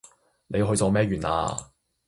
[0.47, 1.71] 你許咗咩願啊？